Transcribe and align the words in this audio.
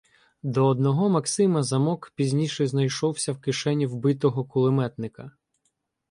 До 0.43 0.65
одного 0.65 1.09
"Максима" 1.09 1.61
замок 1.63 2.11
пізніше 2.15 2.67
знайшовся 2.67 3.31
в 3.33 3.37
кишені 3.41 3.87
вбитого 3.87 4.45
кулеметника. 4.45 5.31